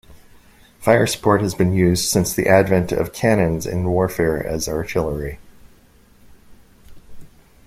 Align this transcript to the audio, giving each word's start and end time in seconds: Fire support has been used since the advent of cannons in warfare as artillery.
Fire 0.79 1.05
support 1.05 1.41
has 1.41 1.53
been 1.53 1.73
used 1.73 2.05
since 2.05 2.33
the 2.33 2.47
advent 2.47 2.91
of 2.91 3.13
cannons 3.13 3.67
in 3.67 3.87
warfare 3.87 4.43
as 4.43 4.67
artillery. 4.67 5.37